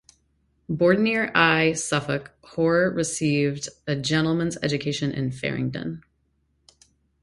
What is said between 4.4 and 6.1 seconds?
education in Faringdon.